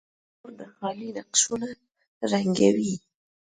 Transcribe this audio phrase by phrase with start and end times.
[0.03, 1.69] زما خور د غالۍ نقشونه
[2.31, 2.93] رنګوي.